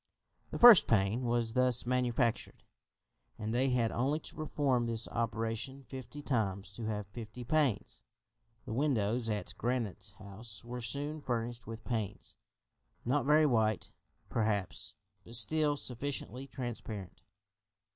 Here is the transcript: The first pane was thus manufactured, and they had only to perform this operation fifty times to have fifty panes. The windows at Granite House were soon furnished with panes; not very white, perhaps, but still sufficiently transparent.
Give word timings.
The 0.49 0.57
first 0.57 0.87
pane 0.87 1.25
was 1.25 1.53
thus 1.53 1.85
manufactured, 1.85 2.63
and 3.37 3.53
they 3.53 3.69
had 3.69 3.91
only 3.91 4.19
to 4.21 4.33
perform 4.35 4.87
this 4.87 5.07
operation 5.07 5.83
fifty 5.83 6.23
times 6.23 6.73
to 6.73 6.85
have 6.85 7.05
fifty 7.05 7.43
panes. 7.43 8.01
The 8.65 8.73
windows 8.73 9.29
at 9.29 9.53
Granite 9.59 10.11
House 10.17 10.63
were 10.63 10.81
soon 10.81 11.21
furnished 11.21 11.67
with 11.67 11.83
panes; 11.85 12.35
not 13.05 13.25
very 13.27 13.45
white, 13.45 13.91
perhaps, 14.27 14.95
but 15.23 15.35
still 15.35 15.77
sufficiently 15.77 16.47
transparent. 16.47 17.21